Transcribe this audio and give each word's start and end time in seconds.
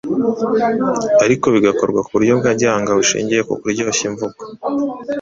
ariko 1.25 1.45
bigakorwa 1.55 1.99
ku 2.05 2.09
buryo 2.15 2.33
bwa 2.39 2.51
gihanga 2.59 2.97
bushingiye 2.99 3.41
ku 3.47 3.53
kuryoshya 3.61 4.03
imvugo. 4.09 4.41